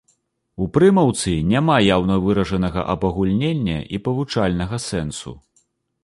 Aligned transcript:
У 0.65 0.67
прымаўцы 0.75 1.33
няма 1.49 1.75
яўна 1.95 2.15
выражанага 2.23 2.85
абагульнення 2.93 3.77
і 3.97 4.01
павучальнага 4.09 4.81
сэнсу. 4.89 5.35